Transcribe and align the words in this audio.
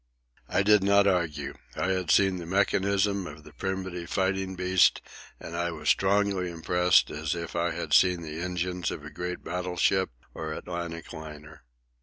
I 0.49 0.63
did 0.63 0.83
not 0.83 1.05
argue. 1.05 1.53
I 1.75 1.89
had 1.89 2.09
seen 2.09 2.37
the 2.37 2.47
mechanism 2.47 3.27
of 3.27 3.43
the 3.43 3.53
primitive 3.53 4.09
fighting 4.09 4.55
beast, 4.55 4.99
and 5.39 5.55
I 5.55 5.69
was 5.69 5.83
as 5.83 5.89
strongly 5.89 6.49
impressed 6.49 7.11
as 7.11 7.35
if 7.35 7.55
I 7.55 7.69
had 7.69 7.93
seen 7.93 8.23
the 8.23 8.39
engines 8.39 8.89
of 8.89 9.05
a 9.05 9.11
great 9.11 9.43
battleship 9.43 10.09
or 10.33 10.53
Atlantic 10.53 11.13
liner. 11.13 11.65